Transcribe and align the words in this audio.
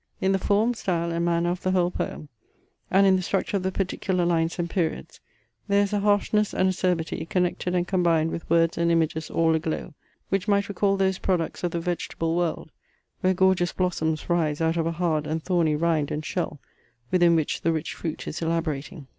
In 0.19 0.31
the 0.31 0.39
form, 0.39 0.73
style, 0.73 1.11
and 1.11 1.23
manner 1.23 1.51
of 1.51 1.61
the 1.61 1.69
whole 1.73 1.91
poem, 1.91 2.27
and 2.89 3.05
in 3.05 3.17
the 3.17 3.21
structure 3.21 3.57
of 3.57 3.61
the 3.61 3.71
particular 3.71 4.25
lines 4.25 4.57
and 4.57 4.67
periods, 4.67 5.19
there 5.67 5.83
is 5.83 5.93
a 5.93 5.99
harshness 5.99 6.55
and 6.55 6.69
acerbity 6.69 7.23
connected 7.29 7.75
and 7.75 7.87
combined 7.87 8.31
with 8.31 8.49
words 8.49 8.79
and 8.79 8.89
images 8.89 9.29
all 9.29 9.53
a 9.53 9.59
glow, 9.59 9.93
which 10.29 10.47
might 10.47 10.69
recall 10.69 10.97
those 10.97 11.19
products 11.19 11.63
of 11.63 11.69
the 11.69 11.79
vegetable 11.79 12.35
world, 12.35 12.71
where 13.19 13.35
gorgeous 13.35 13.73
blossoms 13.73 14.27
rise 14.27 14.59
out 14.59 14.75
of 14.75 14.87
a 14.87 14.91
hard 14.93 15.27
and 15.27 15.43
thorny 15.43 15.75
rind 15.75 16.09
and 16.09 16.25
shell, 16.25 16.59
within 17.11 17.35
which 17.35 17.61
the 17.61 17.71
rich 17.71 17.93
fruit 17.93 18.27
is 18.27 18.41
elaborating. 18.41 19.05